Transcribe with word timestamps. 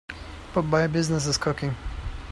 But 0.55 0.63
my 0.63 0.87
business 0.87 1.27
is 1.27 1.37
cooking. 1.37 1.75